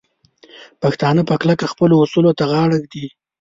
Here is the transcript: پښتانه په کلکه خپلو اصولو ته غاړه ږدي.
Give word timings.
پښتانه 0.81 1.21
په 1.29 1.35
کلکه 1.41 1.65
خپلو 1.73 1.95
اصولو 2.03 2.31
ته 2.37 2.43
غاړه 2.51 2.77
ږدي. 2.83 3.05